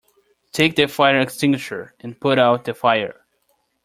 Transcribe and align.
Take 0.51 0.77
that 0.77 0.89
fire 0.89 1.19
extinguisher 1.19 1.93
and 1.99 2.19
put 2.19 2.39
out 2.39 2.65
the 2.65 2.73
fire! 2.73 3.23